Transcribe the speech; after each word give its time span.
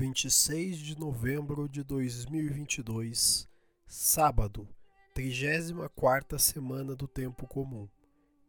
26 0.00 0.78
de 0.78 0.98
novembro 0.98 1.68
de 1.68 1.84
2022, 1.84 3.46
sábado, 3.86 4.66
34ª 5.14 6.38
semana 6.38 6.96
do 6.96 7.06
tempo 7.06 7.46
comum. 7.46 7.86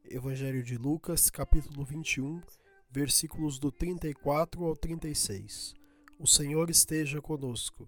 Evangelho 0.09 0.63
de 0.63 0.77
Lucas, 0.77 1.29
capítulo 1.29 1.83
21, 1.83 2.41
versículos 2.89 3.59
do 3.59 3.69
34 3.69 4.63
ao 4.63 4.77
36. 4.77 5.73
O 6.17 6.25
Senhor 6.25 6.69
esteja 6.69 7.21
conosco. 7.21 7.85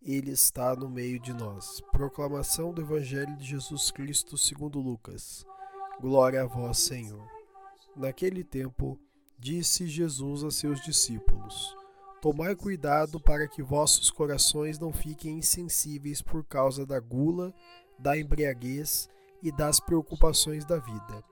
Ele 0.00 0.30
está 0.30 0.76
no 0.76 0.88
meio 0.88 1.18
de 1.18 1.32
nós. 1.32 1.80
Proclamação 1.90 2.72
do 2.72 2.80
Evangelho 2.80 3.36
de 3.36 3.44
Jesus 3.44 3.90
Cristo 3.90 4.38
segundo 4.38 4.78
Lucas. 4.78 5.44
Glória 6.00 6.44
a 6.44 6.46
vós, 6.46 6.78
Senhor. 6.78 7.28
Naquele 7.96 8.44
tempo, 8.44 8.96
disse 9.36 9.88
Jesus 9.88 10.44
a 10.44 10.50
seus 10.52 10.80
discípulos: 10.80 11.79
Tomai 12.20 12.54
cuidado 12.54 13.18
para 13.18 13.48
que 13.48 13.62
vossos 13.62 14.10
corações 14.10 14.78
não 14.78 14.92
fiquem 14.92 15.38
insensíveis 15.38 16.20
por 16.20 16.44
causa 16.44 16.84
da 16.84 17.00
gula, 17.00 17.54
da 17.98 18.18
embriaguez 18.18 19.08
e 19.42 19.50
das 19.50 19.80
preocupações 19.80 20.64
da 20.64 20.78
vida 20.78 21.24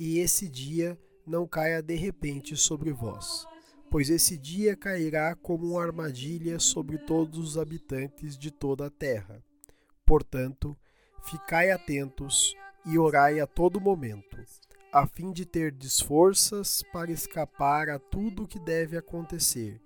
e 0.00 0.18
esse 0.18 0.48
dia 0.48 0.98
não 1.26 1.46
caia 1.46 1.82
de 1.82 1.94
repente 1.94 2.56
sobre 2.56 2.90
vós, 2.90 3.46
pois 3.90 4.08
esse 4.08 4.38
dia 4.38 4.74
cairá 4.74 5.34
como 5.34 5.72
uma 5.72 5.82
armadilha 5.82 6.58
sobre 6.58 6.96
todos 6.96 7.38
os 7.38 7.58
habitantes 7.58 8.38
de 8.38 8.50
toda 8.50 8.86
a 8.86 8.90
terra. 8.90 9.44
Portanto, 10.06 10.74
ficai 11.22 11.70
atentos 11.70 12.56
e 12.86 12.98
orai 12.98 13.40
a 13.40 13.46
todo 13.46 13.78
momento, 13.78 14.38
a 14.90 15.06
fim 15.06 15.32
de 15.32 15.44
terdes 15.44 16.00
forças 16.00 16.82
para 16.90 17.12
escapar 17.12 17.90
a 17.90 17.98
tudo 17.98 18.44
o 18.44 18.48
que 18.48 18.58
deve 18.58 18.96
acontecer 18.96 19.78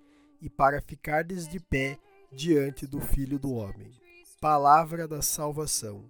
e 0.45 0.49
para 0.49 0.79
ficardes 0.79 1.47
de 1.49 1.59
pé 1.59 1.97
diante 2.31 2.87
do 2.87 3.01
Filho 3.01 3.37
do 3.37 3.51
Homem. 3.51 3.91
Palavra 4.39 5.07
da 5.07 5.21
salvação. 5.21 6.09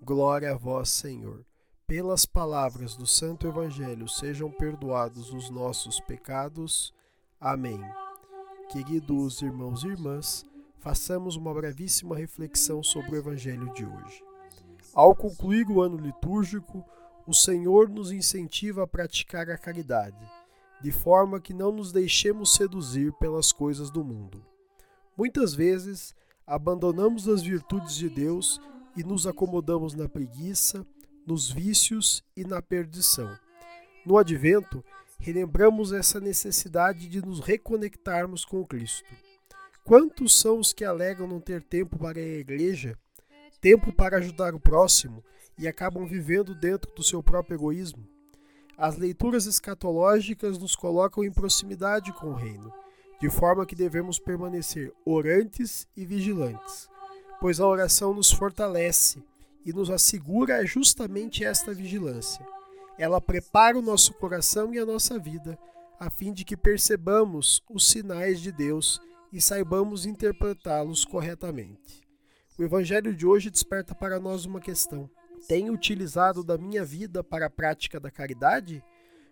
Glória 0.00 0.52
a 0.52 0.56
vós, 0.56 0.90
Senhor 0.90 1.44
pelas 1.90 2.24
palavras 2.24 2.94
do 2.94 3.04
Santo 3.04 3.48
Evangelho 3.48 4.08
sejam 4.08 4.48
perdoados 4.48 5.32
os 5.32 5.50
nossos 5.50 5.98
pecados. 5.98 6.94
Amém. 7.40 7.80
Queridos 8.70 9.42
irmãos 9.42 9.82
e 9.82 9.88
irmãs, 9.88 10.46
façamos 10.78 11.34
uma 11.34 11.52
brevíssima 11.52 12.16
reflexão 12.16 12.80
sobre 12.80 13.10
o 13.10 13.16
Evangelho 13.16 13.72
de 13.72 13.84
hoje. 13.84 14.22
Ao 14.94 15.16
concluir 15.16 15.68
o 15.68 15.82
ano 15.82 15.96
litúrgico, 15.96 16.84
o 17.26 17.34
Senhor 17.34 17.88
nos 17.88 18.12
incentiva 18.12 18.84
a 18.84 18.86
praticar 18.86 19.50
a 19.50 19.58
caridade, 19.58 20.24
de 20.80 20.90
forma 20.90 21.40
que 21.40 21.52
não 21.52 21.72
nos 21.72 21.92
deixemos 21.92 22.54
seduzir 22.54 23.12
pelas 23.14 23.52
coisas 23.52 23.90
do 23.90 24.02
mundo. 24.04 24.44
Muitas 25.16 25.54
vezes, 25.54 26.14
abandonamos 26.46 27.28
as 27.28 27.42
virtudes 27.42 27.94
de 27.94 28.08
Deus 28.08 28.60
e 28.96 29.04
nos 29.04 29.26
acomodamos 29.26 29.94
na 29.94 30.08
preguiça, 30.08 30.86
nos 31.26 31.50
vícios 31.50 32.24
e 32.36 32.44
na 32.44 32.62
perdição. 32.62 33.38
No 34.04 34.16
advento, 34.16 34.82
relembramos 35.18 35.92
essa 35.92 36.18
necessidade 36.18 37.06
de 37.06 37.20
nos 37.20 37.40
reconectarmos 37.40 38.44
com 38.44 38.64
Cristo. 38.64 39.10
Quantos 39.84 40.40
são 40.40 40.58
os 40.58 40.72
que 40.72 40.84
alegam 40.84 41.26
não 41.26 41.40
ter 41.40 41.62
tempo 41.62 41.98
para 41.98 42.18
a 42.18 42.22
igreja, 42.22 42.96
tempo 43.60 43.92
para 43.92 44.16
ajudar 44.16 44.54
o 44.54 44.60
próximo 44.60 45.22
e 45.58 45.68
acabam 45.68 46.06
vivendo 46.06 46.54
dentro 46.54 46.90
do 46.94 47.02
seu 47.02 47.22
próprio 47.22 47.56
egoísmo? 47.56 48.08
As 48.80 48.96
leituras 48.96 49.44
escatológicas 49.44 50.56
nos 50.56 50.74
colocam 50.74 51.22
em 51.22 51.30
proximidade 51.30 52.14
com 52.14 52.28
o 52.28 52.34
reino, 52.34 52.72
de 53.20 53.28
forma 53.28 53.66
que 53.66 53.74
devemos 53.74 54.18
permanecer 54.18 54.90
orantes 55.04 55.86
e 55.94 56.06
vigilantes, 56.06 56.88
pois 57.38 57.60
a 57.60 57.66
oração 57.66 58.14
nos 58.14 58.32
fortalece 58.32 59.22
e 59.66 59.72
nos 59.74 59.90
assegura 59.90 60.64
justamente 60.64 61.44
esta 61.44 61.74
vigilância. 61.74 62.42
Ela 62.96 63.20
prepara 63.20 63.78
o 63.78 63.82
nosso 63.82 64.14
coração 64.14 64.72
e 64.72 64.78
a 64.78 64.86
nossa 64.86 65.18
vida, 65.18 65.58
a 65.98 66.08
fim 66.08 66.32
de 66.32 66.42
que 66.42 66.56
percebamos 66.56 67.62
os 67.68 67.86
sinais 67.86 68.40
de 68.40 68.50
Deus 68.50 68.98
e 69.30 69.42
saibamos 69.42 70.06
interpretá-los 70.06 71.04
corretamente. 71.04 72.00
O 72.58 72.62
Evangelho 72.62 73.14
de 73.14 73.26
hoje 73.26 73.50
desperta 73.50 73.94
para 73.94 74.18
nós 74.18 74.46
uma 74.46 74.58
questão: 74.58 75.10
tenho 75.48 75.72
utilizado 75.72 76.42
da 76.44 76.56
minha 76.56 76.84
vida 76.84 77.22
para 77.22 77.46
a 77.46 77.50
prática 77.50 77.98
da 77.98 78.10
caridade? 78.10 78.82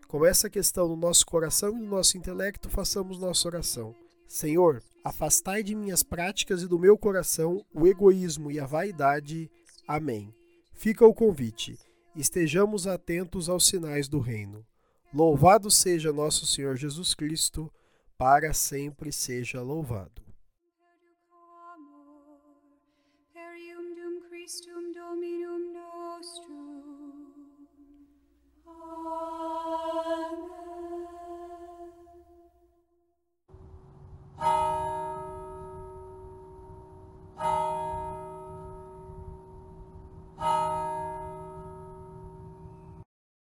Com 0.06 0.24
essa 0.24 0.48
questão 0.48 0.88
no 0.88 0.96
nosso 0.96 1.26
coração 1.26 1.70
e 1.70 1.80
no 1.80 1.86
nosso 1.86 2.16
intelecto, 2.16 2.70
façamos 2.70 3.18
nossa 3.18 3.46
oração. 3.48 3.94
Senhor, 4.26 4.82
afastai 5.04 5.62
de 5.62 5.74
minhas 5.74 6.02
práticas 6.02 6.62
e 6.62 6.66
do 6.66 6.78
meu 6.78 6.96
coração 6.98 7.64
o 7.72 7.86
egoísmo 7.86 8.50
e 8.50 8.58
a 8.58 8.66
vaidade. 8.66 9.50
Amém. 9.86 10.34
Fica 10.74 11.06
o 11.06 11.14
convite. 11.14 11.78
Estejamos 12.14 12.86
atentos 12.86 13.48
aos 13.48 13.66
sinais 13.66 14.08
do 14.08 14.18
reino. 14.18 14.64
Louvado 15.12 15.70
seja 15.70 16.12
nosso 16.12 16.46
Senhor 16.46 16.76
Jesus 16.76 17.14
Cristo, 17.14 17.72
para 18.18 18.52
sempre 18.52 19.12
seja 19.12 19.62
louvado. 19.62 20.27